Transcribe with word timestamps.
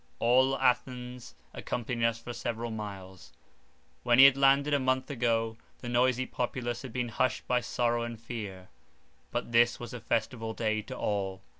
All 0.17 0.57
Athens 0.57 1.35
accompanied 1.53 2.05
us 2.07 2.17
for 2.17 2.33
several 2.33 2.71
miles. 2.71 3.33
When 4.01 4.17
he 4.17 4.25
had 4.25 4.35
landed 4.35 4.73
a 4.73 4.79
month 4.79 5.11
ago, 5.11 5.57
the 5.81 5.89
noisy 5.89 6.25
populace 6.25 6.81
had 6.81 6.91
been 6.91 7.09
hushed 7.09 7.47
by 7.47 7.61
sorrow 7.61 8.01
and 8.01 8.19
fear; 8.19 8.69
but 9.29 9.51
this 9.51 9.79
was 9.79 9.93
a 9.93 9.99
festival 9.99 10.55
day 10.55 10.81
to 10.81 10.97
all. 10.97 11.43